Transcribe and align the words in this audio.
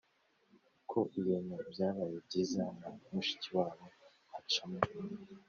ko 0.89 0.99
ibintu 1.19 1.53
byabaye 1.71 2.15
byiza 2.25 2.63
na 2.79 2.87
mushikiwabo 3.13 3.85
acamo 4.39 4.79